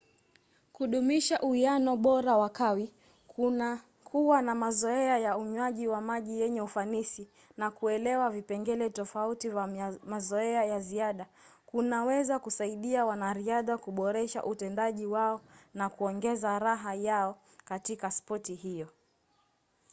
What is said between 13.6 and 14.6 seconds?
kuboresha